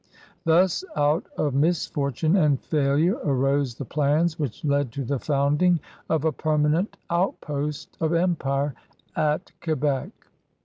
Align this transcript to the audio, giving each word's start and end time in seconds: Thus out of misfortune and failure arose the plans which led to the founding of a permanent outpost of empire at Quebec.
Thus 0.45 0.83
out 0.95 1.27
of 1.37 1.53
misfortune 1.53 2.35
and 2.35 2.59
failure 2.59 3.19
arose 3.23 3.75
the 3.75 3.85
plans 3.85 4.39
which 4.39 4.65
led 4.65 4.91
to 4.93 5.03
the 5.03 5.19
founding 5.19 5.79
of 6.09 6.25
a 6.25 6.31
permanent 6.31 6.97
outpost 7.11 7.97
of 8.01 8.11
empire 8.11 8.73
at 9.15 9.51
Quebec. 9.63 10.09